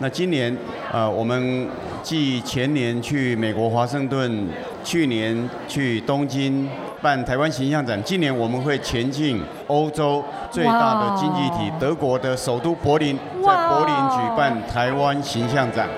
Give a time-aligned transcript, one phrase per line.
[0.00, 0.56] 那今年，
[0.92, 1.68] 呃，我们
[2.04, 4.46] 继前年去美国华盛顿，
[4.84, 6.68] 去年去东京
[7.02, 10.22] 办台湾形象展，今年我们会前进欧洲
[10.52, 15.88] 最大的经济体德国的首都柏林，在柏林举办台湾形象展。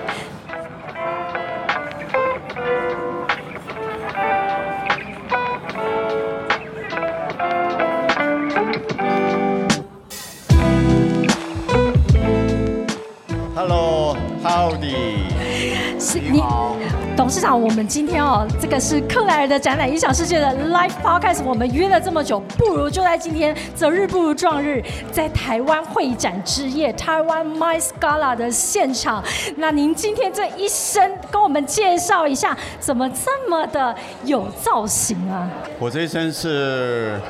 [17.51, 29.25] 董事长，我们今天哦，这个是克莱尔的展览影响世界的 Live Podcast，我们约了这么久，不如就在今天，择日不如撞日，在台湾会展之夜，台湾 My Scala 的现场。
[29.57, 33.93] 那您今天这一身，跟我们介绍一下，怎么这么的
[34.25, 35.51] 有造型啊？
[35.81, 37.21] 我这一身是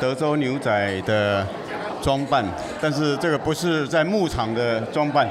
[0.00, 1.46] 德州牛仔的
[2.00, 2.42] 装扮，
[2.80, 5.28] 但是这个不是在牧场的装扮。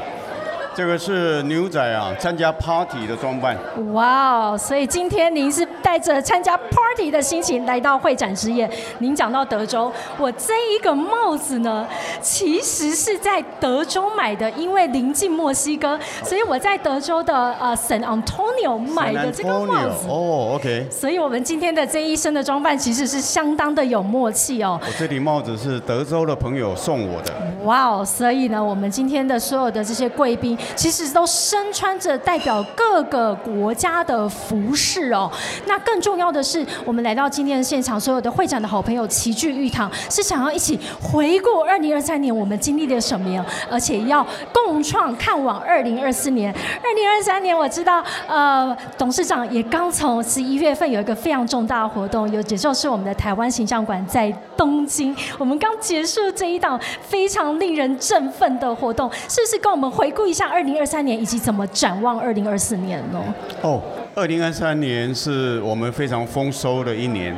[0.76, 3.56] 这个是牛仔啊，参加 party 的装扮。
[3.94, 8.70] 哇哦，所以今天您是带着参加 party 的心情来到会展之夜。
[9.00, 11.88] 您讲到德州，我这一个帽子呢，
[12.20, 20.10] 其实是在德州买的，因为临近墨西哥，所以我在德州的呃 San Antonio 买的这个帽子。
[20.10, 20.88] 哦，OK。
[20.92, 24.78] 所以我们今天的这一身的装扮其实是相当的有默契哦。
[24.82, 27.32] 我这顶帽子是德州的朋友送我的。
[27.64, 30.58] 哇哦，所以呢，我们今天的所有的这些贵宾。
[30.76, 35.32] 其实都身穿着代表各个国家的服饰哦。
[35.66, 46.54] 那更重要的是，我们来到今天的现场，所有的会长的好朋友齐聚一堂，是想要一起回顾二零二三年我们经历了什么，而且要共创看往二零二四年。
[46.84, 63.22] 二零二三年，我知道，呃，董事长也刚从十一月份有一个非常重大的活动，有也就是我们的台湾形象馆在东京，我们刚结束这一档非常令人振奋的活动，是不是跟我们回顾一下二零二三年以及怎么展望二零二四年呢？
[63.62, 63.82] 哦，
[64.16, 67.36] 二零二三年是我们非常丰收的一年。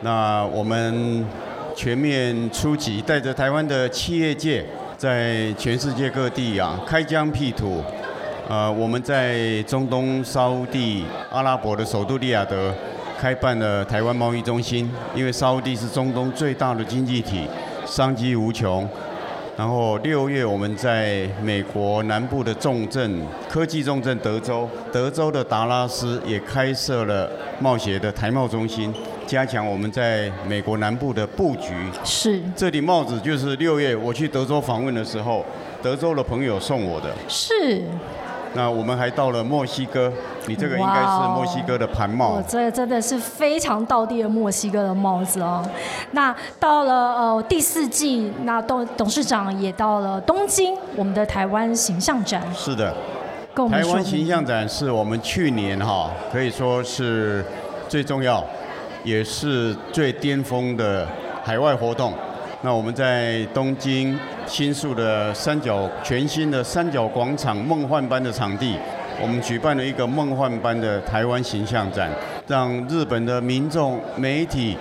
[0.00, 1.24] 那我们
[1.76, 4.66] 全面出击，带着台湾的企业界，
[4.96, 7.80] 在全世界各地啊开疆辟土。
[8.48, 12.74] 呃，我们在中东沙地阿拉伯的首都利雅得
[13.20, 17.46] 开办了台湾贸易中心，因为沙地是中东最大的经济体，
[17.86, 18.88] 商机无穷。
[19.58, 28.94] 然后六月我们在美国南部的重镇科技重镇德州，德州的达拉斯也开设了贸协的台贸中心，
[29.26, 31.72] 加强我们在美国南部的布局。
[32.04, 32.40] 是。
[32.54, 35.44] 这顶帽子就是六月我去德州访问的时候，
[35.82, 37.12] 德州的朋友送我的。
[37.26, 37.82] 是。
[38.54, 40.12] 那我们还到了墨西哥，
[40.46, 42.40] 你这个应该是墨西哥的盘帽。
[42.48, 45.64] 这真的是非常道地的墨西哥的帽子哦。
[46.12, 52.42] 那到了呃第四季，那董董事长也到了东京，我们的台湾形象展。
[52.54, 52.94] 是的，
[53.70, 57.44] 台湾形象展是我们去年哈可以说是
[57.88, 58.42] 最重要，
[59.04, 61.06] 也是最巅峰的
[61.44, 62.12] 海外活动。
[62.62, 68.76] 那我们在东京新宿的三角全新的三角广场梦幻般的场地，
[69.22, 72.10] 我们举办了一个梦幻般的台湾形象展，
[72.48, 74.76] 让日本的民众媒体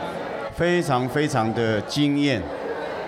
[0.56, 2.42] 非常非常的惊艳。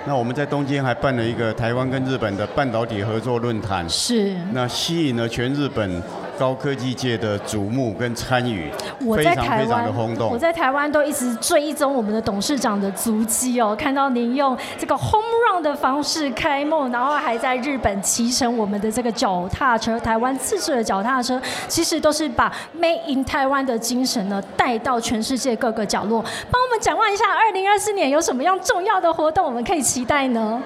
[0.06, 6.02] 那我们在东京还办了一个台湾跟日本的半导体合作论坛，是那吸引了全日本。
[6.40, 8.72] 高科技界的瞩目跟参与，
[9.06, 9.92] 我在台湾，
[10.32, 13.76] 我在台湾都一直追踪我们的董事长的足迹哦。
[13.78, 22.50] 看到您用这个 home run 的方式开幕，然后还在日本骑乘我们的这个脚踏车，台湾自制的脚踏车，其实都是把
[22.80, 26.22] Made in Taiwan 的精神呢带到全世界各个角落。
[26.50, 30.62] 帮我们展望一下，二零二四年有什么样重要的活动我们可以期待呢？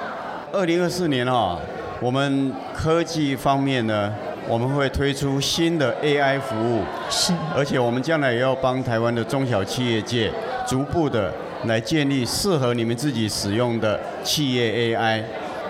[0.51, 1.57] 二零二四年啊，
[1.99, 4.13] 我们科技方面呢？
[4.47, 10.31] 我们会推出新的 AI 服务，是，而且我们将来也要帮台湾的中小企业界
[10.67, 11.33] 逐步的
[11.65, 15.23] 来建立适合你们自己使用的企业 AI。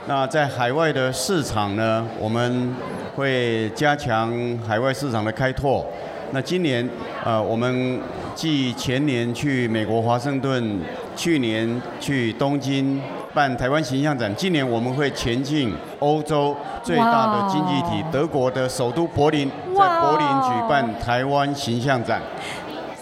[0.07, 2.75] 那在海外的市场呢，我们
[3.16, 4.33] 会加强
[4.68, 5.86] 海外市场的开拓。
[6.31, 6.89] 那今年，
[7.24, 8.01] 呃，我们
[8.33, 10.80] 继前年去美国华盛顿，
[11.15, 13.01] 去年去东京。
[13.33, 22.21] 办台湾形象展，今年我们会前进欧洲最大的经济体德国的首都柏林，在柏林举办台湾形象展。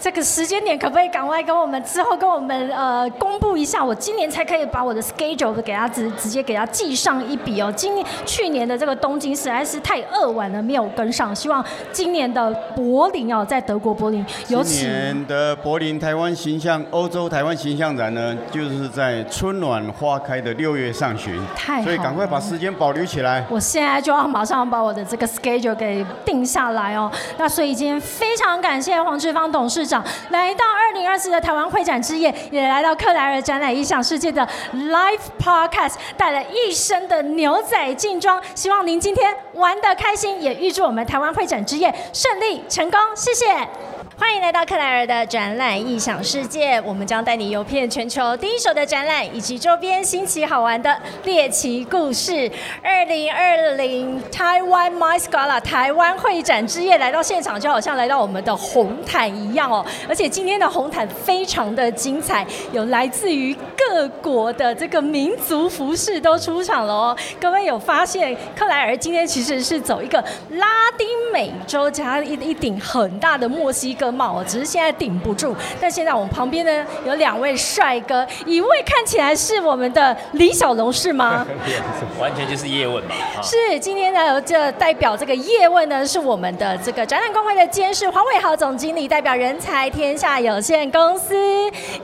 [0.02, 3.84] 这个时间点可不可以赶快跟我们之后跟我们呃公布一下？
[3.84, 7.72] 我今年才可以把我的 schedule 给他直直接给他记上一笔哦。
[7.76, 11.32] 今年去年的这个东京实在是太扼腕了，没有跟上。
[11.32, 23.44] 希望今年的柏林哦，在德国柏林，尤其今年的柏林台湾形象欧洲台湾形象展呢，就是在春暖花开的六月上旬，太好所以赶快把时间保留起来。
[23.48, 27.08] 我现在就要马上把我的这个 schedule 给定下来哦。
[27.38, 29.91] 那所以今天非常感谢黄志芳董事长
[30.30, 38.40] 来到二零二四的台湾会展之夜，也来到克莱尔展览影响世界的 Live Podcast，带了一身的牛仔劲装。
[38.54, 43.00] 希望您今天玩得开心，也预祝我们台湾会展之夜顺利成功。
[43.16, 44.01] 谢谢。
[44.22, 52.48] 欢迎来到克莱尔的展览异想世界，我们将带你游遍全球第一手的展览以及周边新奇好玩的猎奇故事。
[52.84, 59.84] 二零二零台湾 My Scala 台湾会展之夜来到现场，就好像来到我们的红毯一样哦。
[60.08, 67.16] 而且今天的红毯非常的精彩，有来自于各国的这个民族服饰都出场了哦。
[67.40, 70.66] 各位有发现克莱尔今天其实是走一个拉
[70.96, 75.56] 丁美洲加一一顶很大的墨西哥帽哦，只是现在顶不住。
[75.80, 81.46] 但现在我们旁边呢有两位帅哥，一位看起来是我们的李小龙是吗？
[82.20, 83.10] 完全就是叶问嘛。
[83.36, 91.34] 啊是，今天呢，这代表这个叶问呢，是我们的这个展览工会的监事黄伟豪总经理，代表人才天下有限公司，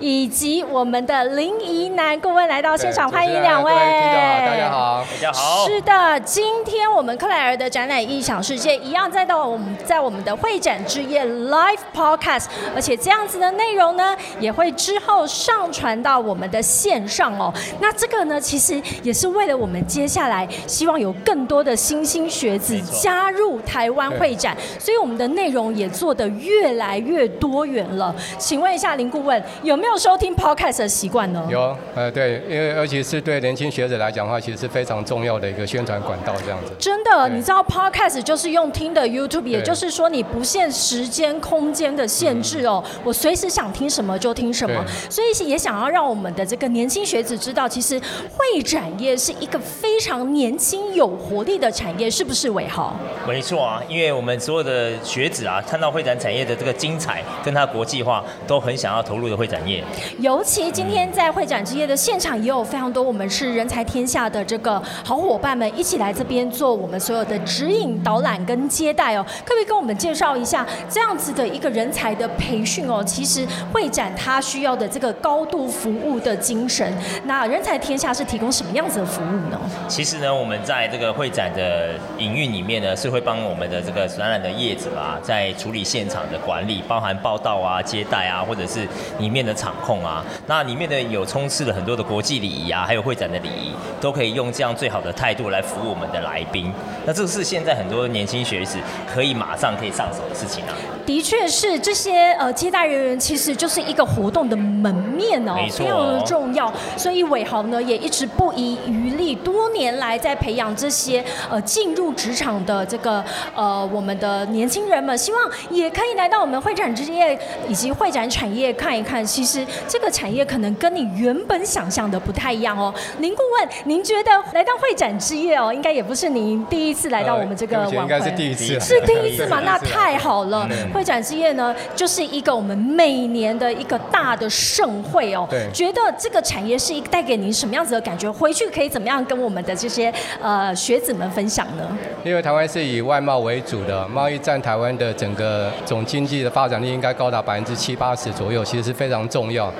[0.00, 3.72] 以及我们的林怡南顾问来到现场，欢迎两位。
[3.72, 5.05] 大家好。
[5.05, 12.44] 大家好，是的，今天我们克莱尔的展览异想世界一样，再到我们在我们的会展之夜 Live Podcast，
[12.76, 17.52] 而且这样子的内容呢，也会之后上传到我们的线上哦。
[17.80, 28.14] 那这个呢，其实也是为了我们接下来希望有更多的新兴学子加入台湾会展，所以我们的内容也做得越来越多元了。
[28.38, 31.44] 请问一下林顾问，有没有收听 Podcast 的习惯呢？
[31.50, 36.72] 有，呃，对，因为尤其是对年轻学者来讲的话，其实是非常重要的一个宣传管道，这样子。
[36.78, 44.84] 真的，你知道 podcast 就是用听的 YouTube，也就是说你不限时间、空间的限制哦，我随时想听什么就听什么。
[45.08, 48.00] 所以也想要让我们的这个年轻学子知道，其实
[48.36, 52.48] 会展业是一个非常年轻有活力的产业，是不是？
[52.48, 52.96] 伟豪？
[53.26, 59.84] 没错啊，因为我们所有的学子啊，看到会展产业的这个精彩跟它国际化，都很想要投入的会展业。
[60.19, 69.22] 尤其今天在会展之夜的现场，也有非常多我们是人才天下的这个好伙伴们一起来这边做我们所有的指引、导览跟接待哦。
[69.44, 73.03] 可不可以跟我们介绍一下这样子的一个人才的培训哦？
[73.05, 76.93] 其实会展它需要的这个高度服务的精神，
[77.25, 79.59] 那人才天下是提供什么样子的服务呢？
[79.88, 88.87] 其实呢，我们在这个会展的营运里面呢，是会帮我们的这个展览的业者啊，在处理现场的管理，包含报道啊、接待啊，或者是
[89.19, 90.25] 里面的场控啊。
[90.47, 96.73] 那里面的有充斥了很多的国际礼仪啊，还有会展的礼仪，都可以用这样最好的态度来服务我们的来宾。
[97.05, 98.79] 那这是现在很多年轻学子
[99.12, 100.75] 可以马上可以上手的事情啊。
[101.06, 106.72] 的确是这些呃接待人员，其实就是一个活动的门面哦非常的重要。
[106.96, 113.25] 所以伟豪呢也一直不遗余力，多年来在培养这些呃进入职场的这个
[113.55, 119.25] 呃我们的年轻人们，希望也可以来到我们会展之夜以及会展产业看一看。
[119.25, 122.93] 其实这个产业可能跟你原本想象的不太一样哦。
[123.19, 129.60] 您顾问，您觉得来到会展之夜哦，应该也不是您第一次来到我们这个呃对不起晚会，应该是第一次啊，是第一次嘛？
[129.64, 130.66] 那太好了。
[130.70, 135.46] 嗯会展之夜呢，就是一个我们每年的一个大的盛会哦。
[135.50, 138.30] 对觉得这个产业是一带给您什么样子的感觉？
[138.30, 141.98] 回去可以怎么样跟我们的这些呃学子们分享呢？
[142.24, 149.72] 因为台湾是以外贸为主的，贸易占台湾的整个总经济的发展率应该高达百分之七八十左右，其实是非常重要。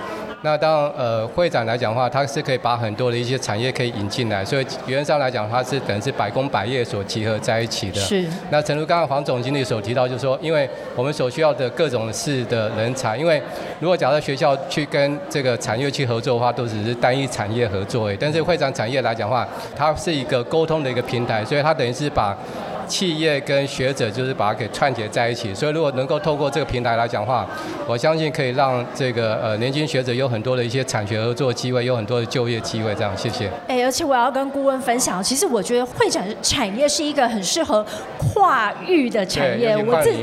[0.42, 8.00] 那当呃会展来讲的话，它是可以把很多的一些产业可以引进来，所以原则上来讲，它是等于是百工百业所集合在一起的。
[8.00, 13.42] 是那诚如刚刚黄总经理所提到，就是说，因为我们所需要的各种式的人才，因为
[13.80, 18.16] 如果假设学校去跟这个产业去合作的话，都只是单一产业合作而已。
[18.21, 22.37] 但是会展产业来讲的话，它是一个沟通的一个平台，所以它等于是把
[22.88, 25.54] 企业跟学者就是把它给串结在一起。
[25.54, 27.47] 所以如果能够透过这个平台来讲话，
[27.87, 32.95] 我相信可以让这个呃年轻学者有很多的一些产学合作机会，有很多的就业机会。
[32.95, 33.50] 这样，谢谢。
[33.68, 37.85] 哎，而且我要跟顾问分享，其实我觉得会展产业是一个很适合
[38.16, 39.76] 跨域的产业。
[39.76, 40.18] 我自己，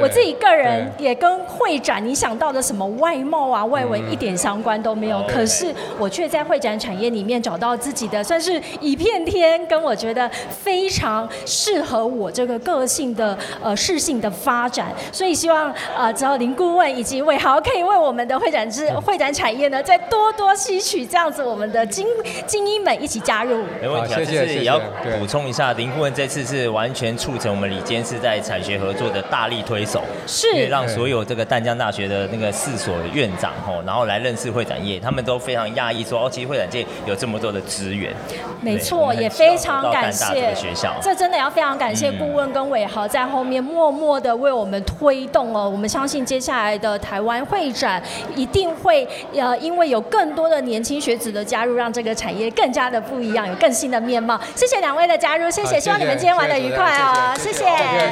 [0.00, 14.92] 我自己对个人也跟会展你想到的什么外贸啊、外文一点相关都没有，嗯可是我却在会展产业里面找到自己的算是一片天，跟我觉得非常适合我这个个性的呃适性的发展。
[15.12, 22.06] 所以希望呃，只要林顾问以及伟豪可以为我们的会展之会展产业呢，再多多吸取这样子我们的精
[22.46, 23.64] 精英们一起加入。
[23.80, 24.80] 没问题啊，谢谢也要
[25.18, 38.14] 补充一下，林顾问这次是完全促成我们李坚是在产学合作的大力推手，是因为让所有这个淡江大学的那个四所院长吼，然后来认识会展业，他们都非常讶异说，哦，其实会展界有这么多的资源。
[38.60, 40.94] 没错，也非常感谢学校。
[41.02, 45.68] 这真的要非常感谢嗯顾问跟伟豪在后面默默的为我们推动哦。
[45.68, 48.02] 我们相信接下来的台湾会展
[48.34, 54.40] 一定会呃，因为有更多的年轻学子的加入，让这个产业更加的不一样，有更新的面貌。
[54.54, 57.64] 谢谢两位的加入，谢谢，希望你们今天玩的愉快哦，谢谢。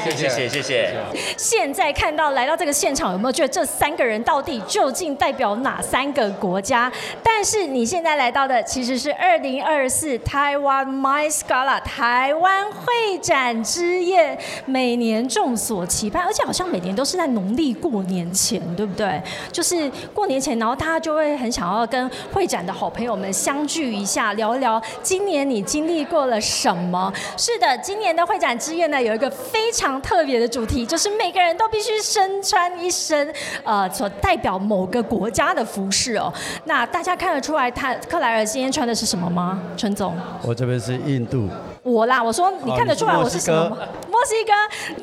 [0.04, 0.94] 谢谢谢谢谢。
[1.36, 6.90] 现在看到来到这个现场，有没有觉得这三个人到底究竟代表哪三个国家？
[7.22, 19.22] 但是你现在来到的其实是二零二四台湾 My Scala 台湾会展之夜，每年众所期盼，而且好像每年都是在农历过年前，对不对？
[19.52, 27.12] 就是过年前，然后大家就会很想要跟会展的好朋友们相聚一下，聊一聊今年你经历过了什么。
[27.36, 33.32] 是的，今年的会展之夜呢，有一个非常特别的主题，就是每个人都必须身穿一身
[33.62, 36.32] 呃所代表某个国家的服饰哦。
[36.64, 39.62] 那大家看得出来，他克莱尔今天穿的是什么吗？
[39.76, 41.48] 陈总，我这边是印度，
[41.88, 43.78] 我啦，我说你看得出来我是什么吗？
[44.08, 44.52] 墨西哥，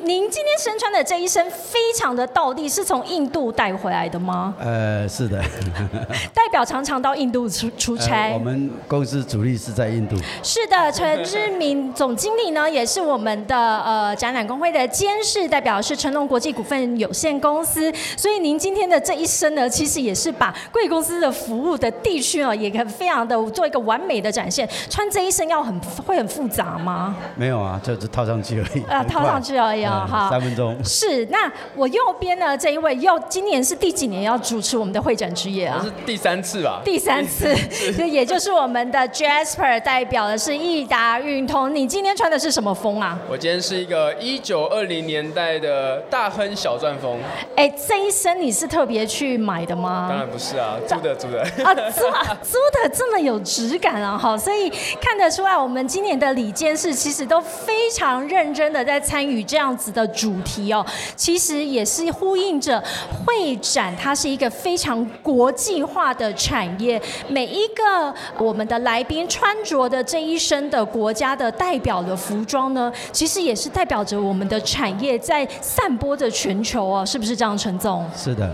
[0.04, 4.54] 您今天身穿的这一身非常的道地，是从印度带回来的吗？
[4.58, 5.42] 呃，是的，
[6.34, 8.30] 代表常常到印度出出差。
[8.30, 17.92] 呃我们公司主力是在印度，是的，陈志明总经理呢，也是我们的呃展览工会的监事，代表是成龙国际股份有限公司。
[18.16, 24.68] 所以您今天的这一身呢，其实也是把贵公司的服务的地区啊，也很非常的做一个完美的展现。
[24.90, 27.14] 穿这一身要很会很复杂吗？
[27.34, 30.30] 没有啊，就是套上去而已，啊，套上去而已啊，嗯。
[30.30, 30.76] 三分钟。
[30.84, 35.80] 是，那我右边呢这一位又今年是第几年要主持我们的会展之夜啊？
[35.82, 36.80] 是第三次吧？
[36.84, 37.54] 第三次，
[37.96, 41.74] 就 也就是我们的 Jasper 代表的是益达运通。
[41.74, 43.18] 你今天穿的是什么风啊？
[43.30, 47.18] 我今天是一个一九二零年代的大亨小钻风，
[47.56, 50.18] 哎，这一身你是特别去买的吗当？
[50.18, 51.40] 然不是啊，租的租的。
[51.64, 52.02] 啊，租
[52.42, 60.84] 租的这么有质感啊，哈，所以看得出来，我们今年的里监事其实都非常认真的在参与这样子的主题哦。
[61.14, 62.82] 其实也是呼应着
[63.24, 78.04] 会展，它是一个非常国际化的产业，每一个我们的来宾穿着的这一身的国家的代表的服装呢，其实也是代表着我们的产业在散播着全球哦，是不是这样，陈总？
[78.16, 78.52] 是的，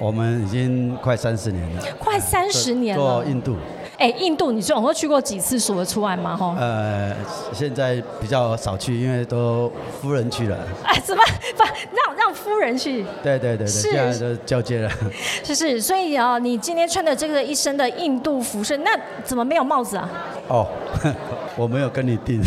[0.00, 3.30] 我们已经快三十年了，快三十年了做。
[3.30, 3.56] 印度，
[3.98, 6.36] 哎，印度你总共去过几次数得出来吗？
[6.36, 7.14] 哈，呃，
[7.52, 9.70] 现在比较少去，因为都
[10.00, 10.58] 夫人去了。
[10.84, 11.22] 哎， 怎么
[11.56, 13.04] 不让让夫人去？
[13.22, 14.90] 对对对对，是现在都交接了。
[15.44, 18.90] 是是，所以啊，你今天穿的这个一身的印度服饰，那
[19.22, 20.08] 怎么没有帽子啊？
[20.48, 20.66] 哦，
[21.56, 22.42] 我没有跟你订。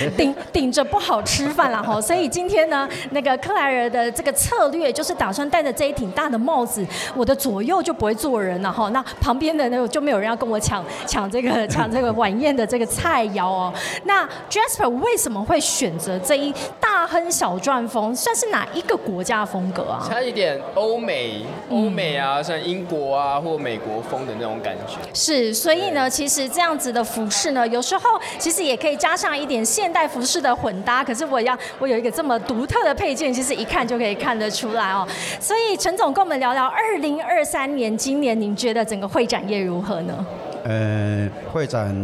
[0.16, 13.72] 顶顶着不好吃饭了哈， 所以今天呢，那个克莱尔的这个策略就是打算戴着这一顶大的帽子，我的左右就不会坐人了哈，那旁边的那个就没有人要跟我抢抢这个 抢这个晚宴的这个菜肴哦。
[14.04, 18.14] 那 Jasper 为什么会选择这一大亨小钻风？
[18.14, 20.06] 算是哪一个国家风格啊？
[20.08, 24.96] 差一点欧美，欧美啊，像英国啊或美国风的那种感觉。
[25.12, 31.02] 是，所以呢，其实这样子的服饰呢，有时候其实也可以加上一点现代服饰的混搭。
[31.02, 35.06] 可是我要我有一个这么独特的配件，其实一看就可以看得出来哦。
[35.40, 40.26] 所以陈总跟我们聊聊，二零二三年今年您觉得整个会展业如何呢？
[40.64, 41.94] 呃，会展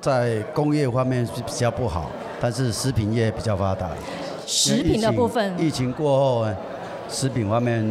[0.00, 3.90] 在工业方面是比较不好，但是食品业比较发达。
[4.46, 6.46] 食品的部分，疫情过后，
[7.08, 7.84] 食品方面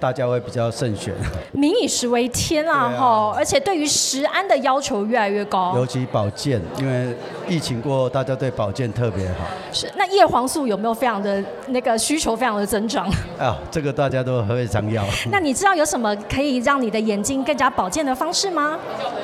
[0.00, 1.14] 大家会比较慎选，
[1.52, 5.86] 民以食为天啊哈，而且对于食安的要求越来越高尤。
[5.90, 7.12] 其保健，因为
[7.48, 9.44] 疫情过后，大家对保健特别好。
[9.72, 13.06] 是，那叶黄素有没有非常的那个需求非常的增长？
[13.36, 15.04] 啊，这个大家都非常要。
[15.32, 18.78] 那你知道有什么可以让你的眼睛更加保健的方式吗？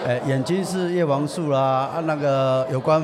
[0.04, 3.00] 呃，眼睛是叶黄素啦，啊，那个有关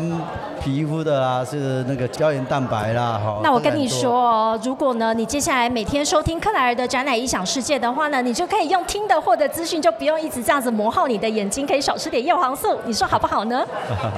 [0.60, 3.40] 皮肤的啦，是那个胶原蛋白啦，哈。
[3.44, 13.64] 那我跟你说哦，如果呢你接下来每天收听克莱尔的展览异想世界的话呢，你就可以用听的获得资讯，就不用一直这样子磨耗你的眼睛，可以少吃点叶黄素，你说好不好呢？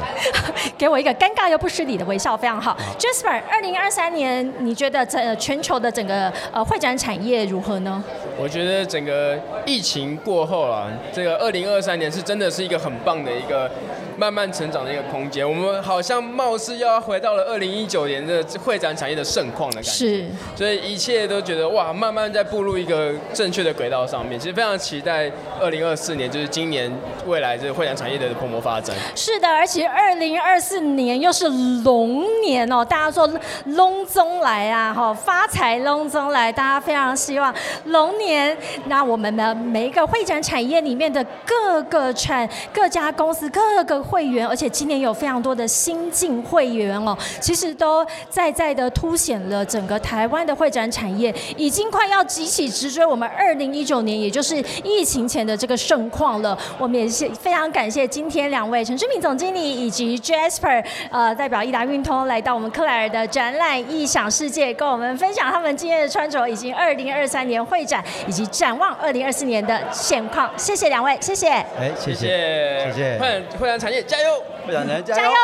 [0.78, 2.76] 给我一个尴尬又不失礼的微笑，非常好。
[2.98, 8.02] Jasper，二零二三年你觉得整全球的整个呃会展产业如何呢？
[8.38, 13.70] 我觉得整个疫情过后啊，这个二零二三年是真的是一个很棒的一个
[14.16, 15.48] 慢慢成长的一个空间。
[15.48, 24.38] 我们好像貌似要回到了二零一九年的会展产业的盛况的感觉，是，所以一切都觉得哇，慢慢在步入一个正确的轨道上面。
[24.38, 25.30] 其实非常期待
[25.60, 26.90] 二零二四年，就是今年
[27.26, 28.94] 未来这个会展产业的蓬勃发展。
[29.14, 31.48] 是的，而且二零二四年又是
[31.82, 33.28] 龙年哦，大家说
[33.66, 37.54] 龙中来啊，哈，发财龙中来，大家非常希望
[37.86, 38.56] 龙年，
[38.86, 56.56] 那我们的每一个会展产业里面的各个产、各家公司、各个会员，而且今年有非常多的新进会员哦，其实都在在的凸显了整个台湾的会展产业已经快要急起直追我们二零一九年，也就是疫情前的这个盛况了。
[56.78, 70.50] 我们也是非常感谢今天两位陈志明总经理以及 Jasper 呃代表益达运通来到我们克莱尔的展览异想世界，跟我们分享他们今天的穿着，以及二零二三年会展以及展望二零二四年的现况。
[70.56, 71.48] 谢谢两位，谢谢。
[71.48, 74.42] 哎，谢谢谢，谢谢会展会展产业加油！
[74.66, 75.36] 会长人加加油油！！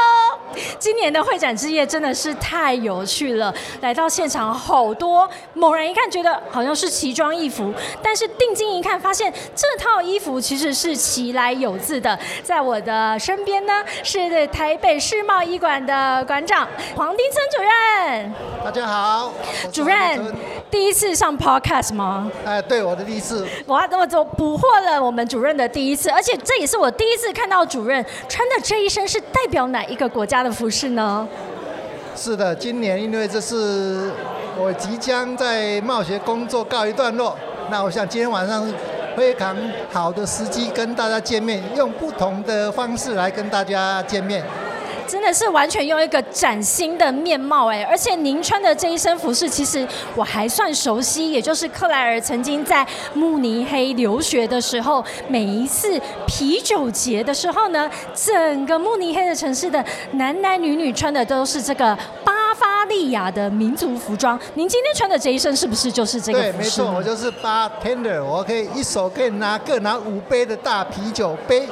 [0.79, 12.19] 今年的会展之夜真的是太有趣了，来到现场好多，猛然一看觉得好像是奇装异服，但是定睛一看发现这套衣服其实是奇来有自的。
[12.43, 16.67] 在我的身边呢是台北世贸医馆的馆长
[16.97, 19.33] 黄丁村主任，大家好，
[19.73, 20.35] 主任
[20.69, 22.31] 第一次上 podcast 吗？
[22.45, 31.27] 哎，对，我的第一次，我我我捕获了我们主任的第一次，而且这也是我第一次看到主任穿的这一身是代表哪一个国家的服饰呢？
[32.17, 34.11] 是的，今年因为这是
[34.59, 37.37] 我即将在冒险工作告一段落，
[37.71, 38.71] 那我想今天晚上
[39.17, 39.57] 非常
[39.91, 44.45] 好的时机跟大家见面，用不同的方式来跟大家见面。
[45.11, 64.39] 真的是完全用一个崭新的面貌哎，而且您穿的这一身服饰，其实我还算熟悉，也就是克莱尔曾经在慕尼黑留学的时候，每一次啤酒节的时候呢，整个慕尼黑的城市的男男女女穿的都是这个巴伐利亚的民族服装。
[64.55, 66.87] 您今天穿的这一身是不是就是这个对，服饰呢？
[66.87, 71.67] 没错，我就是 bartender，我可以一手可以拿各拿五杯的大啤酒 杯。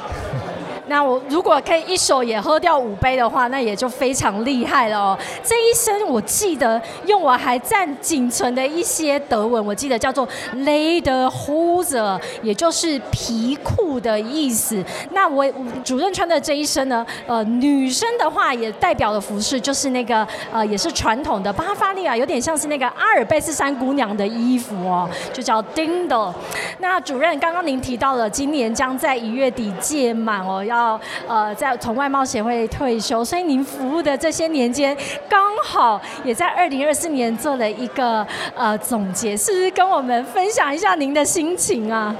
[0.89, 5.17] 那我如果可以一手也喝掉五杯的话，那也就非常厉害了哦。
[5.43, 14.83] 这一身我记得用我还暂仅存的一些德文，我记得叫做 Lederhose，也就是皮裤的意思。
[15.11, 15.45] 那我
[15.83, 26.33] 主任穿的这一身呢，呃，女生的话也代表的服饰就是那个呃，也是传统的巴伐利亚，有点像是那个阿尔卑斯山姑娘的衣服哦，就叫 Dindel。
[26.81, 34.95] 那主任刚刚您提到了，今年将在一月底届满哦，要呃在从外贸协会退休，所以您服务的这些年间，
[35.27, 38.25] 刚好也在二零二四年做了一个
[38.55, 42.15] 呃总结，是不是跟我们分享一下您的心情啊？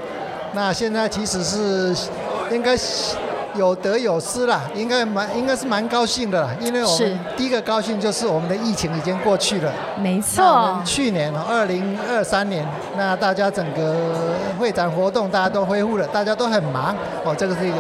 [0.54, 1.96] 那现在其实是
[2.52, 2.76] 应该
[3.56, 9.72] 有得有失啦，应该蛮应该是蛮高兴的啦，因为我们第一个高兴就是我们的疫情已经过去了。
[9.98, 14.12] 没错们，去年哦，二零二三年，那大家整个
[14.60, 17.78] 会展活动大家都恢复了，大家都很忙哦，这个是一个。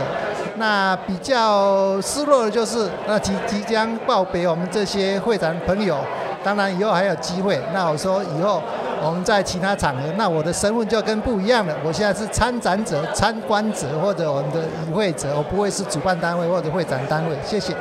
[0.57, 5.97] 那比较失落的就是，那即即将告别我们这些会展朋友，
[6.43, 7.57] 当然以后还有机会。
[7.73, 8.61] 那我说以后
[9.03, 11.75] 我们在其他场合，那我的身份就跟不一样了。
[11.83, 17.35] 我现在是参展者、参观者或者我们的与会者，我不会是主办单位或者会展单位。
[17.43, 17.73] 谢谢。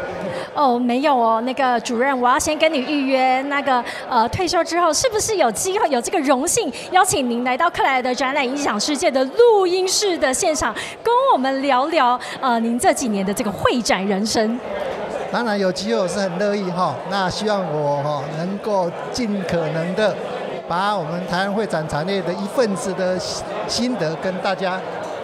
[0.54, 14.58] 哦，没有哦，那个主任，我要先跟你预约，那个呃退休之后，是不是有机会有这个荣幸邀请您来到克莱尔的展览影响世界的录音室的现场，跟我们聊聊呃您这几年的这个会展人生？
[15.30, 20.16] 当然有机会我是很乐意哈，那希望我哈能够尽可能的
[20.68, 24.78] 把我们台湾会展产业的一份子的心心得跟大家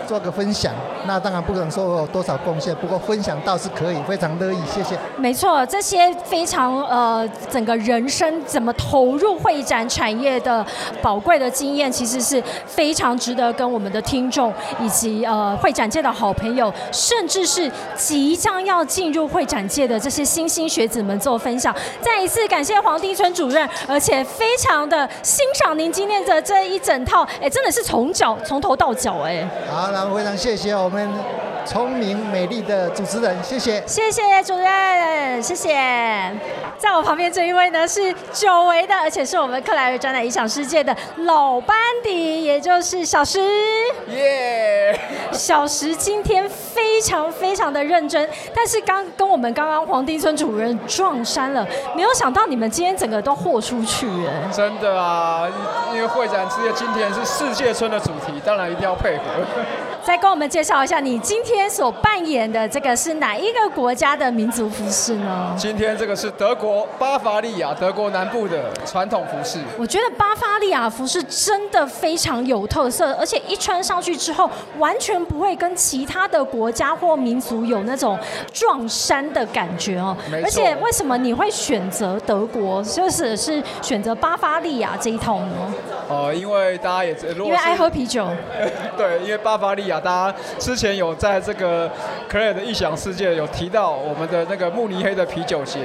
[0.07, 0.73] 做个分享。
[1.07, 4.97] 那当然不能说我有多少贡献，不过分享倒是可以，非常乐意，谢谢。
[5.17, 10.65] 没错，这些非常呃，整个人生怎么投入会展产业的
[11.03, 21.75] 宝贵的经验，其实是非常值得跟我们的听众以及呃会展界的好朋友，甚至是即将要进入会展界的这些新兴学子们做分享。
[22.01, 29.47] 再一次感谢黄丁春主任，而且非常的欣赏您今天的这一整套，哎，真的是从脚从头到脚，哎。
[29.71, 31.09] 好，那非常谢谢我们
[31.65, 33.81] 聪明美丽的主持人，谢谢。
[33.87, 35.71] 谢谢主任，谢谢。
[36.79, 43.41] 在我旁边这一位呢是久违的，而且是我们克莱尔展览影响世界的老班底，也就是小石。
[44.09, 44.99] 耶！
[45.33, 54.51] 小石今天非常非常的认真，但是刚跟我们刚刚黄丁村主任撞衫了，没有想到你们今天整个都豁出去哎。
[54.53, 55.49] 真的啊，
[55.93, 59.23] 因为会展之夜今天是世界村的主题，当然一定要配合。
[60.03, 65.55] 再跟我们介绍一下，你今天所扮演的这个是哪一个国家的民族服饰呢？
[65.57, 66.64] 今天这个是德国
[66.99, 69.59] 巴伐利亚，德国南部的传统服饰。
[69.79, 74.49] 我觉得巴伐利亚服饰真的非常有特色，而且一穿上去之后，
[74.79, 78.19] 完全不会跟其他的国家或民族有那种
[78.53, 80.17] 撞衫的感觉哦。
[80.43, 85.75] 而且为什么你会选择德国，就是是选择巴伐利亚这一套呢？
[86.09, 88.29] 呃，因为大家也因为爱喝啤酒。
[88.97, 91.91] 对，因为巴伐利亚，大家之前有在这个
[92.31, 95.81] Clare 的异想世界有提到我们的那个慕尼黑的啤酒节。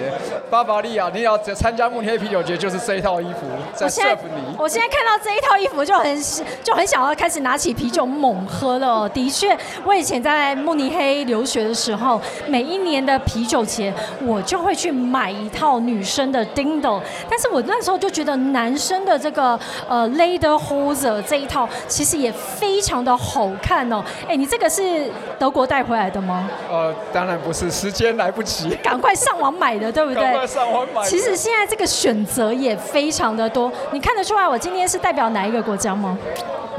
[0.49, 4.55] 巴伐利亚，你要参加慕尼黑啤酒节，就是这一套衣服在 serve 你。
[4.57, 6.23] 我现在看到这一套衣服就很
[6.63, 9.07] 就很想要开始拿起啤酒猛喝了。
[9.09, 13.93] 的确，我以前在慕尼黑留学的时候，每一年的啤酒节，
[14.25, 24.03] 我就会去买一套女生的 Dindle，但是我那时候就觉得男生的这个呃 Lederhosen 这一套其实也非常的好看哦。
[24.27, 26.49] 哎，你这个是德国带回来的吗？
[26.71, 30.21] 呃，当然不是，时间来不及， 赶快上网买的，对不对？
[30.23, 31.03] 赶快上网买。
[31.03, 36.17] 其实现在这个选择也非常的多，你看得出来我今天是代表哪一个国家吗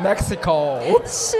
[0.02, 1.36] ？Mexico 是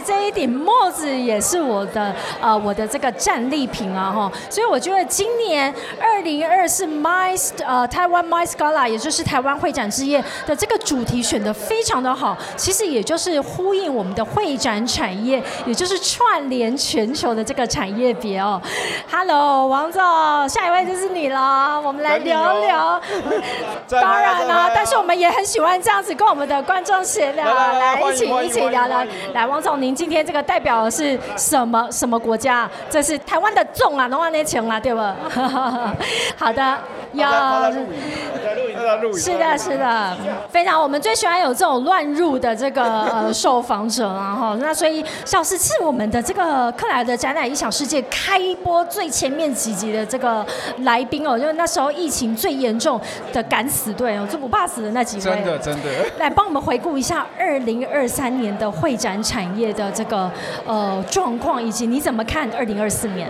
[0.00, 18.60] 这一顶帽子也是我的呃我的这个战利品啊哈，所以我觉得今年二零二四 My 呃台湾 My Scala 也就是台湾会展之夜的这个主题选的非常的好，其实也就是呼应我们的会展产业，也就是串联全球的这个产业别哦。
[19.10, 20.00] Hello 王总，
[20.48, 23.00] 下一位就是你了，我们来聊聊。
[23.90, 28.00] 当然了，但是我们也很喜欢这样子跟我们的观众闲聊来。
[28.00, 32.66] 一起一起聊聊，来，王总，您今天这个代表的是什么什么国家？
[32.88, 35.00] 这是台湾的重啊，龙湾那情啊，对不？
[36.38, 36.78] 好的，
[37.12, 37.70] 要
[39.14, 40.16] 是的，是的，
[40.48, 44.56] 非常，我们最喜欢有这种乱入的这个呃 受访者啊哈。
[44.58, 50.46] 那所以小石是我们的这个克莱的展览《异想世界》开播最前面几集的这个
[50.78, 52.98] 来宾哦，就是那时候疫情最严重
[53.34, 57.86] 的敢死队哦，最不怕死的那几位，真的真的，来帮我们回顾一下二零。
[57.92, 60.30] 二三年的会展产业的的这个
[60.66, 63.28] 呃状况，以及你怎么看二零二四年？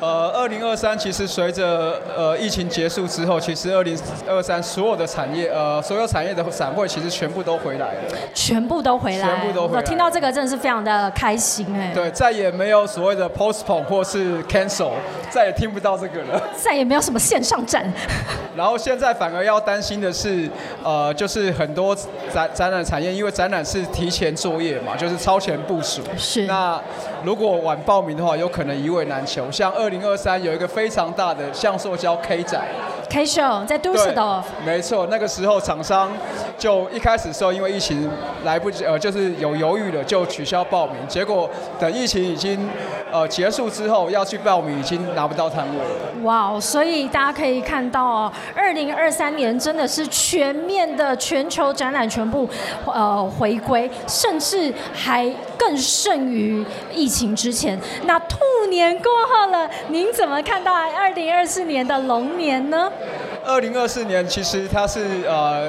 [0.00, 8.00] 呃，二零二三其实随着呃疫情结束之后，其实二零二三所有的产业呃所有产业的展会其实全部都回来了，
[8.34, 9.80] 全部都回来，全部都回来。
[9.80, 11.92] 我听到这个真的是非常的开心哎。
[11.94, 14.92] 对，再也没有所谓的 postpone 或是 cancel，
[15.30, 16.42] 再也听不到这个了。
[16.54, 17.90] 再也没有什么线上展。
[18.54, 20.48] 然后现在反而要担心的是，
[20.82, 21.94] 呃，就是很多
[22.32, 26.00] 展展览产业，因为展览是提前作业嘛，就是超前部署。
[26.16, 26.46] 是。
[26.46, 26.80] 那
[27.24, 29.50] 如果晚报名的话，有可能一位难求。
[29.50, 32.62] 像二零二三有一个非常大的橡塑胶 K 展
[33.08, 36.10] ，K show 在都市的，没错，那个时候厂商
[36.58, 38.08] 就一开始时候因为疫情
[38.44, 40.96] 来不及，呃，就是有犹豫了，就取消报名。
[41.08, 41.48] 结果
[41.78, 42.68] 等疫情已经
[43.10, 46.22] 呃结束之后，要去报名已经拿不到摊位了。
[46.22, 52.48] 哇，所以大家可以看到哦，二零二三年真的是全面的全球展览全部
[52.86, 57.78] 呃回归，甚至还更胜于疫情之前。
[58.04, 58.38] 那兔
[58.70, 59.68] 年过后了。
[59.88, 62.90] 您怎么看到二零二四年的龙年呢？
[63.44, 65.68] 二零二四年其实它是呃，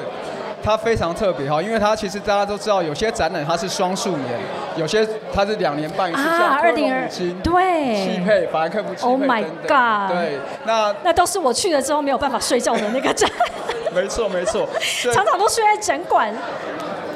[0.64, 4.40] 它非常特别哈，因为它其实大家都知道，有些展览它是双数年，
[4.76, 10.16] 有些它是两年半一次，像二零二金对，匹配法兰克福匹配 Oh my God！
[10.16, 13.30] 对，那那都是我去了之后没有办法睡觉的那个展。
[13.94, 14.68] 没 错没错，
[15.14, 16.34] 常常都睡在展馆。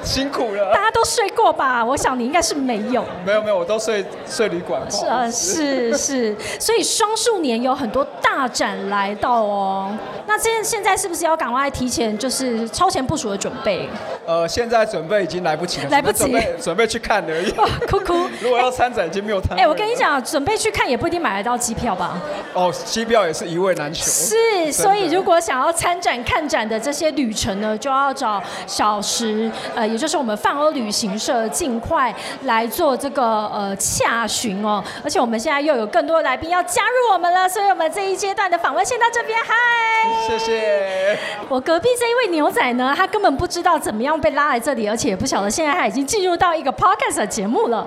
[0.04, 1.84] 辛苦了，大家都睡过吧？
[1.84, 3.04] 我想你应该是没有。
[3.26, 4.82] 没有没有，我都睡睡旅馆。
[4.90, 9.96] 是啊，是是，所以双数年有很多大展来到哦。
[10.28, 13.88] 那现现在是不是要赶快提前，就是超前部署的准备？
[14.26, 17.52] 呃，现在准备已经来不及了，来不及，准备去看而已。
[17.88, 18.28] 哭 哭。
[18.42, 19.58] 如果要参展，已经没有摊。
[19.60, 22.20] 哎，我跟你讲，准备去看也不一定买得到机票吧？
[22.54, 24.04] 哦，机票也是一位难求。
[24.04, 30.72] 是，所以如果想要参展看展的这些旅程呢，就要找小时，呃，也就是我们泛欧。
[30.72, 33.24] 旅行社尽快来做这个
[33.54, 39.54] 呃洽询哦，而且我们现在又有更多的来宾要加入我们了，所以我们这一阶段的访问先到这边，嗨，
[40.26, 41.18] 谢谢。
[41.50, 47.86] 我隔壁这一位牛仔呢，他根本不知道怎么样被拉来这里，而且也不晓得现在他已经进入到一个 podcast 的节目了。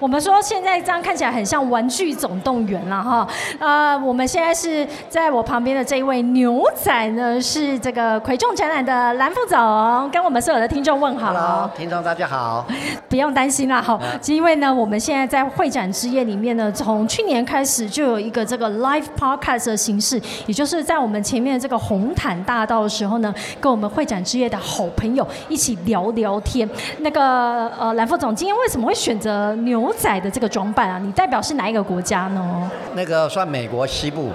[0.00, 3.26] 我们说现在这样看起来很像《玩具总动员》了哈，
[3.60, 11.32] 呃，我们现在是在我旁边的这一位牛仔呢，是这个魁众展览的蓝副总，跟我们所有的听众问好。
[11.46, 12.64] Hello，听众大家好。
[13.06, 26.66] 不用担心啦，好，因为呢，我们现在在会展之夜里面呢，从去年开始就有一个这个 live podcast 的形式，也就是在我们前面这个红毯大道的时候呢，跟我们会展之夜的好朋友一起聊聊天。
[27.00, 30.98] 那个呃，蓝副总，今天为什么会选择牛仔的这个装扮啊？
[30.98, 32.70] 你代表是哪一个国家呢？
[32.94, 34.30] 那个算美国西部，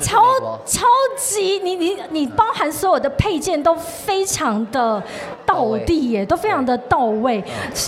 [0.00, 0.22] 超
[0.64, 0.86] 超
[1.18, 5.02] 级，你你你包含所有的配件都非常的
[5.44, 7.42] 到地耶，都非常的到位。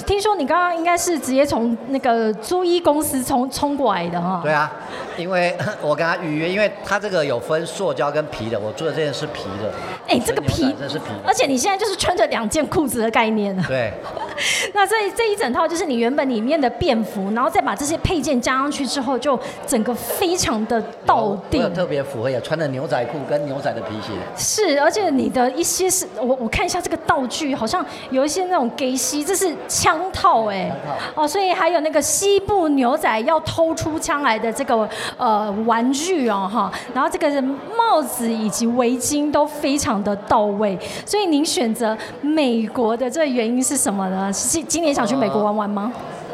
[0.07, 4.41] 听说你刚刚应该是直接从那个租衣公司冲冲过来的哈？
[4.43, 4.73] 对啊，
[5.19, 9.73] 因为 我跟他预约，因为他这个有分塑胶跟皮的，我做的这件是皮的。
[10.09, 13.93] 哎，这个皮这是皮，而且你现在就是穿着两件裤子的概念对。
[14.75, 21.59] 那这这一整套就是你原本里面的便服，然后再把这些配件加上去之后，就整个非常的到地。
[21.71, 24.13] 特别符合，也穿的牛仔裤跟牛仔的皮鞋。
[24.37, 30.71] 是，而且你的一些是我我看一下这个道具，好像有一些那种给西，这是枪套哎。
[31.15, 40.79] 哦，所以还有那个西部牛仔要偷出枪来的这个呃玩具哦哈，然后这个帽子以及围巾都非常的到位。
[41.05, 44.33] 所以您选择美国的这个原因是什么呢？
[44.33, 45.93] 是今年想去美国玩玩吗？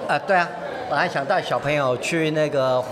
[0.08, 0.48] 啊，对啊，
[0.88, 2.82] 本来想带小朋友去那个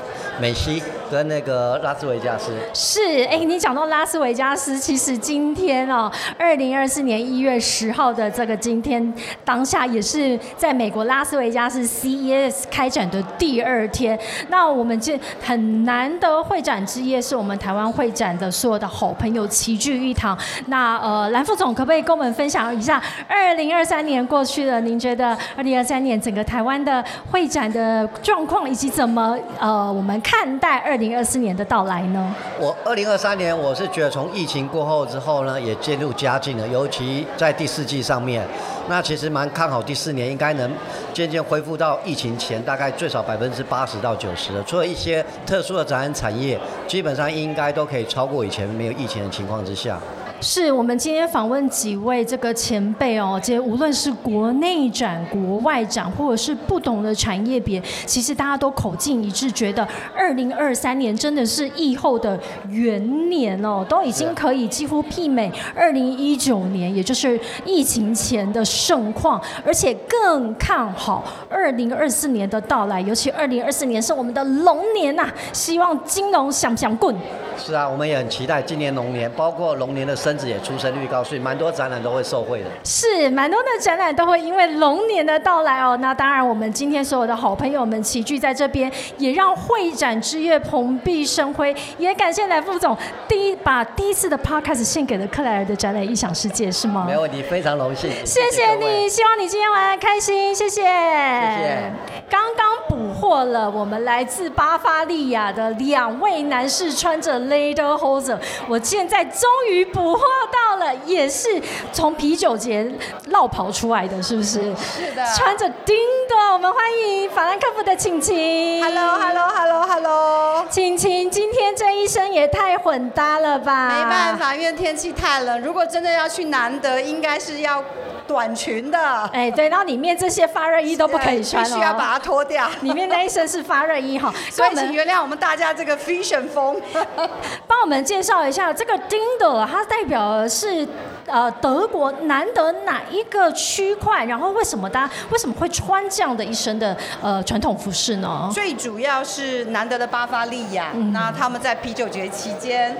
[0.41, 0.83] 美西。
[1.11, 9.13] 跟那个拉斯维加斯是哎，你讲到拉斯维加斯，其实今天哦，二零二四年一月十号的这个今天
[9.45, 14.17] 当下，也是在美国拉斯维加斯 CES 开展的第二天。
[14.49, 20.39] 那我们这很难得会展之夜，是我们台湾会展的所有的好朋友齐聚一堂。
[20.67, 32.33] 那呃，蓝副总可不可以跟我们分享一下，二零二三年过去了，您觉得二零二三年整个台湾的会展的状况，以及怎么呃我们看待二零二四年的到来呢？
[32.61, 36.69] 我二零二三年，我是觉得从疫情过后之后呢，也渐入佳境了。
[36.69, 38.47] 尤其在第四季上面，
[38.89, 40.71] 那其实蛮看好第四年应该能
[41.13, 44.63] 渐渐恢复到疫情前大概最少百分之八十到九十的。
[44.63, 49.99] 除了一些特殊的展览产业，基本上应该都可以超过以前没有疫情的情况之下。
[50.43, 77.15] 是我们今天访问几位这个前辈哦，这无论是国内展、国外展，或者是不同的产业别，其实大家都口径一致，觉得二零二三年真的是疫后的元年哦，都已经可以几乎媲美二零一九年，也就是疫情前的盛况，而且更看好二零二四年的到来，尤其二零二四年是我们的龙年呐，希望金龙想不想滚？
[77.59, 82.67] 是啊，我们也很期待今年龙年，包括龙年的生子也出生率高，所以蛮多展览都会受惠的。
[82.85, 85.97] 是，蛮多的展览都会因为龙年的到来哦。
[86.01, 91.75] 那当然，我们今天所有的好朋友们齐聚在这边，也让会展之夜蓬荜生辉。
[91.99, 97.05] 也感谢来副总第一把第一次的 podcast 献给了克莱尔的展览异想世界，是吗？
[97.07, 98.11] 没问题，非常荣幸。
[98.25, 100.83] 谢谢你，希望你今天玩的开心，谢谢。
[100.83, 101.93] 谢谢。
[102.31, 107.41] 刚刚捕获了我们来自巴伐利亚的两位男士，穿着。
[107.41, 108.39] Later Hoser，
[108.69, 111.61] 我现在终于捕获到了，也是
[111.93, 112.87] 从啤酒节
[113.29, 114.61] 绕跑出来的，是不是？
[114.77, 115.25] 是的。
[115.35, 115.97] 穿着叮
[116.29, 118.85] 的，我们欢迎法兰克福的晴晴。
[118.85, 120.67] Hello，Hello，Hello，Hello。
[120.69, 123.89] 晴晴，今天这一身也太混搭了吧？
[123.89, 125.61] 没办法，因为天气太冷。
[125.63, 127.83] 如果真的要去难得，应该是要
[128.31, 128.99] 短裙的。
[129.33, 132.69] 哎，对，然后里面这些发热衣都不可以穿必须要把它脱掉。
[132.83, 136.81] 里面那一身是发热衣哈， 所以请原谅我们大家这个 fashion 风。
[137.67, 140.87] 帮我们介绍一下这个 dindle，，它代表的是
[141.31, 144.25] 呃德国难得哪一个区块？
[144.25, 148.51] 然后为什么大家为什么会穿这样的一身的呃传统服饰呢？
[148.53, 152.97] 最主要是难得的巴伐利亚，那他们在啤酒节期间，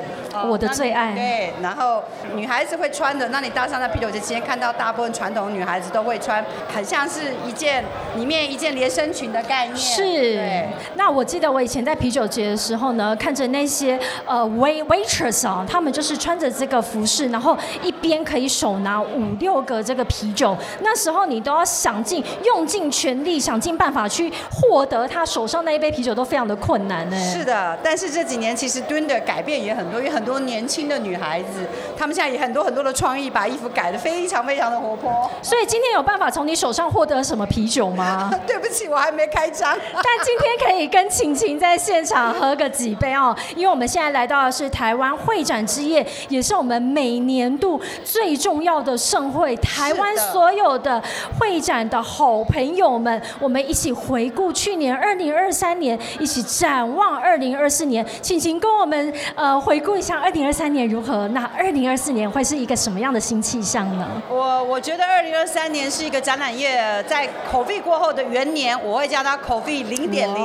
[0.47, 1.15] 我的最爱。
[1.15, 2.03] 对，然后
[2.35, 7.85] 女孩子会穿的，那你搭上在啤酒节期间看到大部分传统女孩子都会穿，很像是一件
[8.17, 9.77] 里面一件连身裙的概念。
[9.77, 10.65] 是。
[10.95, 13.99] 那我记得我以前在啤酒节的时候呢，看着那些。
[14.27, 20.57] 呃，wait waitress 啊，他们就是穿着这个服饰，然后一边可以手拿五六个这个啤酒。
[20.81, 27.17] 那时候你都要想尽用尽全力，想尽办法去获得他手上那一杯啤酒，都非常的困难呢。
[27.19, 31.67] 是的，但是这几年其实蹲的改变也很多，有很多年轻的女孩子，
[31.99, 35.29] 她们现在也很多很多的创意，把衣服改的非常非常的活泼。
[35.43, 38.31] 所以今天有办法从你手上获得什么啤酒吗？
[38.47, 39.77] 对不起，我还没开张。
[39.93, 44.21] 但今天可以跟晴晴在现场喝个几杯哦，因为我们现在来。
[44.21, 47.81] 来到的是台湾会展之夜，也是我们每年度
[48.11, 51.01] 最重要的盛会，台湾所有的
[51.39, 58.05] 会展的好朋友们，我们一起回顾去年二零二三年，一起展望二零二四年。
[58.21, 61.29] 请请跟我们呃回顾一下二零二三年如何？
[61.29, 64.09] 那二零二四年会是一个什么样的新气象呢？
[64.29, 70.43] 我我觉得二零二三年是一个展览业在口 o 过后的元年，我会叫它口 o 零点零。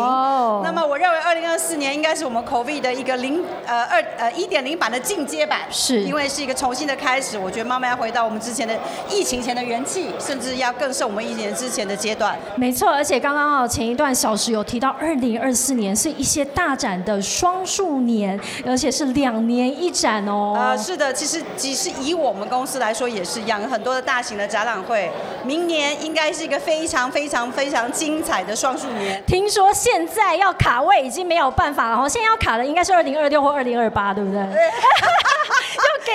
[0.63, 7.39] 那么我认为二零二四年应该是我们口 o 的一个零呃二呃一点零版的进阶版，是因为是一个重新的开始。
[7.45, 8.75] 我觉得慢慢要回到我们之前的
[9.08, 12.36] 疫情前的元气，甚至要更胜我们一年之前的阶段。
[12.55, 20.55] 没错，而且刚刚哦前一段小时有提到二零二四年是一些大展的双数年，而且是两年一展哦。
[20.58, 25.12] 呃，是的，其实即使以我们公司来说也是一样，很多的大型的展览会，
[25.43, 29.21] 明年应该是一个非常非常非常精彩的双数年。
[29.27, 34.41] 听说现在要卡位已经没有办法了，哦，现在要卡的应该是二零二六或二零二八，对不对？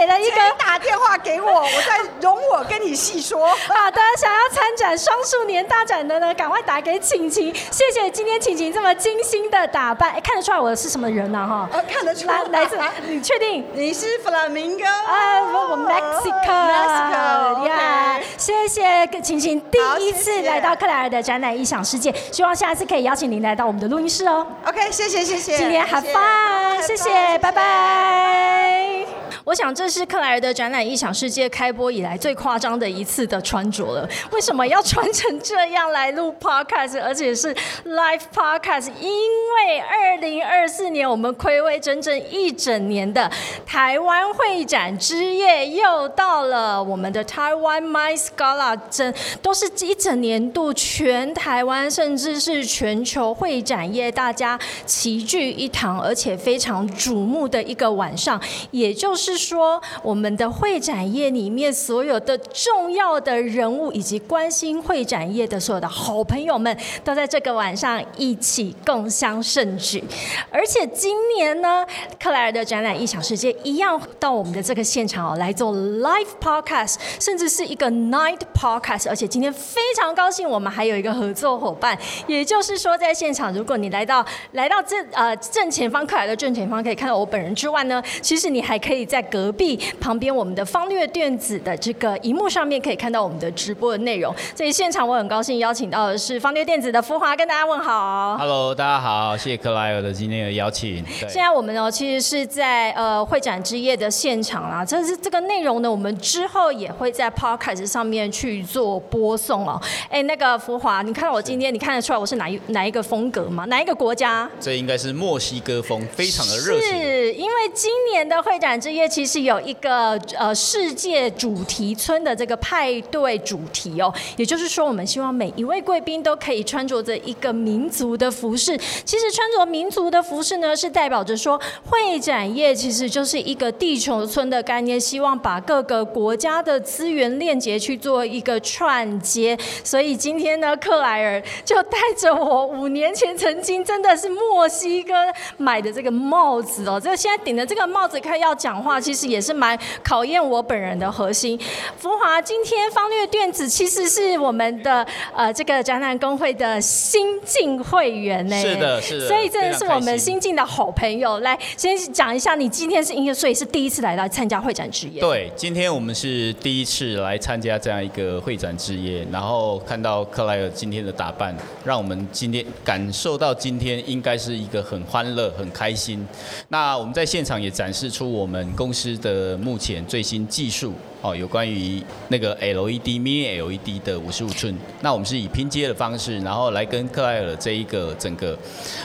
[0.01, 3.47] 又给了一个打电话给我，我再容我跟你细说。
[3.49, 7.55] 好 的，想要参展双数年大展的呢，赶快打给晴晴。
[7.71, 11.47] 谢谢今天晴晴这么精心的打扮，看得出来我是什么人呢？
[11.47, 14.85] 哈，看得出来，来自你确定你是弗拉明哥？
[14.87, 24.47] 啊，我 Mexico，Mexico，呀，谢谢晴晴第一次来到克莱尔的展览异想世界，希望下次可以邀请您来到我们的录音室哦。
[24.67, 29.07] OK，谢谢谢谢，今天 have fun，谢谢，拜拜。
[29.45, 34.09] 我想这是克莱尔的展览异想世界开播以来最夸张的一次的穿着了。
[34.33, 37.55] 为什么要穿成这样来录 podcast，而且是
[37.87, 38.91] live podcast？
[39.01, 43.31] 因为二零二四年我们暌违整整一整年的
[43.65, 46.83] 台湾会展之夜又到了。
[46.83, 58.39] 我们的台湾 My Scala 真都是一整年度全台湾甚至是全球会展业大家齐聚一堂，而且非常瞩目的一个晚上，
[58.71, 59.30] 也就是。
[59.31, 70.03] 是说，我们的会展业里面所有的重要的人物，以及关心会展业的所有的好朋友们，都在这个晚上一起共襄盛举。
[70.51, 71.87] 而且今年呢，
[72.21, 79.09] 克莱尔的展览异想世界一样到我们的这个现场哦，来做 live podcast，甚至是一个 night podcast。
[79.09, 94.35] 而且今天非常高兴，我们还有一个合作伙伴，也就是说，在现场，如果你来到来到这呃正前方，克莱尔的正前方可以看到我本人之外呢，其实你还可以在在隔壁旁边，我们的方略电子的这个荧幕上面可以看到我们的直播的内容。
[94.57, 98.39] 所以现场我很高兴邀请到的是方略电子的福华，跟大家问好。
[98.39, 101.05] Hello，大家好，谢谢克莱尔的今天的邀请。
[101.29, 104.83] 现在我们呢，其实是在呃会展之夜的现场啦。
[104.83, 109.79] 这是这个内容呢，我们之后也会在 Podcast 上面去做播送哦。
[110.09, 113.67] 哎，那个福华，你看到我今天，你看得出来我是哪一哪一个风格吗？
[113.67, 114.49] 哪一个国家？
[114.59, 116.89] 这应该是墨西哥风，非常的热情。
[116.89, 119.10] 是因为今年的会展之夜。
[119.11, 128.79] 其实有一个呃世界主题村的这个派对主题哦，也就是说，我们希望每一位贵宾都可以穿着着一个民族的服饰。
[129.05, 139.59] 其实穿着民族的服饰呢，是代表着说会展业其实就是一个地球村的概念，希望把各个国家的资源链接去做一个串接。
[139.83, 145.13] 所以今天呢，克莱尔就带着我五年前曾经真的是墨西哥
[145.57, 149.00] 买的这个帽子哦，这个现在顶着这个帽子看要讲话。
[149.01, 151.59] 其实也是蛮考验我本人的核心。
[151.97, 158.61] 福华，今天方略电子其实是我们的呃这个展览工会的新进会员呢。
[158.61, 159.27] 是的，是的。
[159.27, 161.41] 所以真的是我们新进的好朋友。
[161.41, 165.21] 来，先讲一下，你今天是音乐，所以是第一次来到参加会展之夜。
[165.21, 176.27] 对，今天我们是第一次来参加这样一个会展之夜，然后看到克莱尔今天的打扮，让我们今天感受到今天应该是一个很欢乐、很开心。
[176.69, 178.90] 那我们在现场也展示出我们公。
[178.91, 188.59] 公司的目前最新技术哦，有关于那个 LED Mini LED 的五十五寸，那我们是以拼接的方式，然后来跟克莱尔这一个整个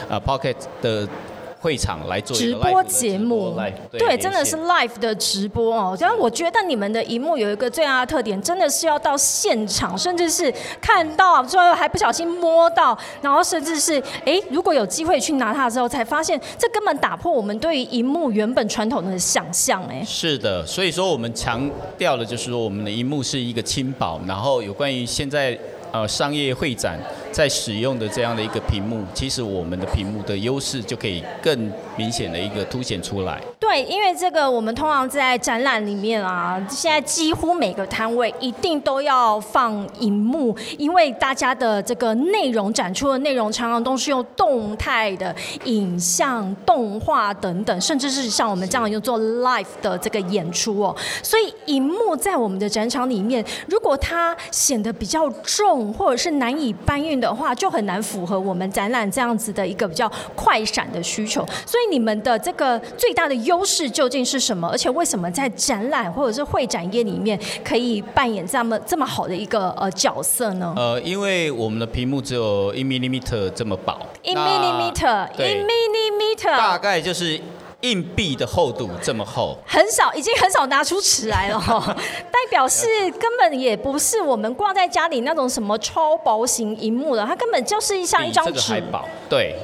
[0.08, 1.08] 啊 Pocket 的。
[1.66, 3.52] 会场来做直播节目，
[3.90, 5.96] 对，真的是 live 的直播哦。
[5.98, 19.82] 然后我觉得你们的荧幕有一个最大的特点，真的是要到现场，甚至是看到最后还不小心摸到，然后甚至是哎，如果有机会去拿它的时候，才发现这根本打破我们对于荧幕原本传统的想象。
[19.88, 25.58] 哎，是的，所以说我们强调的就是说，我们的荧幕是一个轻薄，然后有关于现在
[25.90, 26.96] 呃商业会展。
[27.32, 33.40] 在使用的这样的一个屏幕，其实我们的屏幕的优势就可以更明显的一个凸显出来。
[33.58, 45.34] 对，因为这个我们通常在展览里面啊，现在几乎每个摊位一定都要放荧幕，因为大家的这个内容展出的内容常常都是用动态的
[45.64, 50.94] 影像、动画等等，甚至是像我们这样用做 live 的这个演出哦。
[51.22, 61.44] 所以荧幕在我们的展场里面，如果它显得比较重或者是难以搬运的话，就很难符合我们展览这样子的一个比较快闪的需求。
[61.64, 64.68] 所以你们的这个最大的优势究竟是什么？
[64.68, 70.74] 而且为什么在展览或者是会展业里面可以扮演这么这么好的一个呃角色呢？
[70.76, 77.40] 呃，因为我们的屏幕只有一 millimeter 这么薄，一 millimeter，一 millimeter，大概就是
[77.82, 81.94] 硬币的厚度这么厚，很少，已经很少拿出尺来了哈，
[82.32, 89.54] 代表是根本也不是我们挂在家里那种什么超薄型荧幕的，它根本就是像一张纸，还薄，对。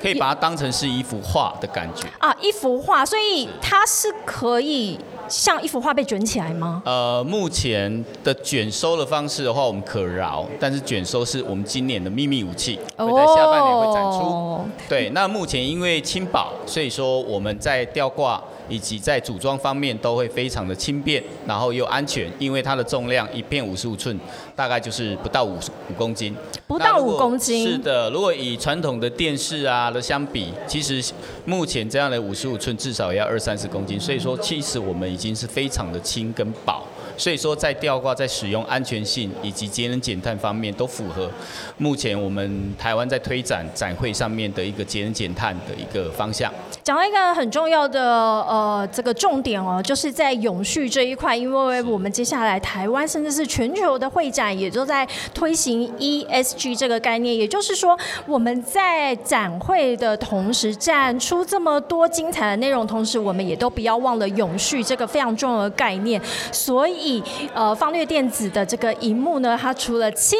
[0.00, 6.82] 可以把它当成是一幅画的感觉啊，一幅画，所以它是可以像一幅画被卷起来吗？
[6.84, 14.60] 呃，目前的卷收的方式的话，我们可饶，但是卷收是我们今年的秘密武器，会在下半年会展出。
[14.88, 18.42] 对，那目前因为轻薄，所以说我们在吊挂。
[18.68, 24.18] 以及在组装方面都会非常的轻便，然后又安全，因为它的重量一片五十五寸，
[24.54, 26.34] 大概就是不到五五公斤。
[26.66, 27.66] 不到五公斤。
[27.66, 31.02] 是的，如果以传统的电视啊的相比，其实
[31.44, 36.84] 目前这样的五十五寸至少也要二三十公斤，所以说其实我们已经是非常的轻跟薄。
[37.18, 41.28] 所以说，在吊挂、在使用安全性以及节能减碳方面都符合
[41.76, 46.50] 目前我们台湾在推展展会上面的一个节能减碳的一个方向。
[46.84, 67.07] 讲到一个很重要的呃这个重点哦，就是在永续这一块，因为我们接下来台湾甚至是全球的会展也都在推行 ESG 这个概念，也就是说我们在展会的同时展出这么多精彩的内容，同时我们也都不要忘了永续这个非常重要的概念，所以。
[67.54, 70.38] 呃，方略电子的这个荧幕呢，它除了轻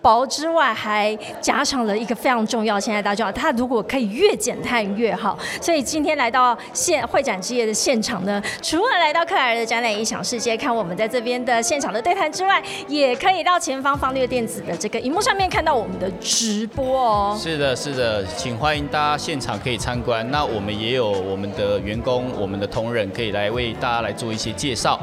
[0.00, 2.78] 薄之外，还加上了一个非常重要。
[2.78, 5.38] 现在大家知道，它如果可以越减碳越好。
[5.60, 17.38] 所以今天来到现会展之夜的现场呢，除了来到克莱尔的展览音响世界看我们在这边的现场的对谈之外，也可以到前方方略电子的这个荧幕上面看到我们的直播哦。
[17.40, 20.28] 是的，是的，请欢迎大家现场可以参观。
[20.30, 24.98] 那我们也有我们的员工、我们的同仁可以来为大家来做一些介绍。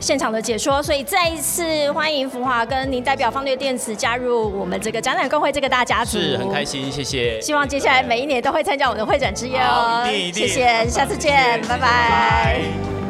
[0.00, 7.40] 现场的解说，所以再一次欢迎福华跟您代表方略电子加入我们这个展览工会这个大家族，是很开心，谢谢。
[7.40, 13.07] 希望接下来每一年都会参加我们的会展之夜哦，谢谢，下次见，拜拜。